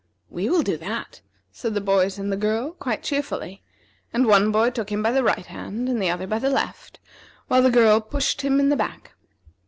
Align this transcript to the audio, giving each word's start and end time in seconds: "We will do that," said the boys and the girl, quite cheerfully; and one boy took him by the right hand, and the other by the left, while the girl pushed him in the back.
"We 0.31 0.49
will 0.49 0.63
do 0.63 0.77
that," 0.77 1.21
said 1.51 1.75
the 1.75 1.79
boys 1.79 2.17
and 2.17 2.31
the 2.31 2.35
girl, 2.35 2.71
quite 2.71 3.03
cheerfully; 3.03 3.61
and 4.11 4.25
one 4.25 4.51
boy 4.51 4.71
took 4.71 4.91
him 4.91 5.03
by 5.03 5.11
the 5.11 5.21
right 5.23 5.45
hand, 5.45 5.87
and 5.87 6.01
the 6.01 6.09
other 6.09 6.25
by 6.25 6.39
the 6.39 6.49
left, 6.49 6.99
while 7.49 7.61
the 7.61 7.69
girl 7.69 8.01
pushed 8.01 8.41
him 8.41 8.59
in 8.59 8.69
the 8.69 8.75
back. 8.75 9.11